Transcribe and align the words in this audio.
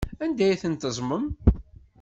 Anda 0.23 0.43
ay 0.47 0.59
ten-teẓẓmem? 0.61 1.25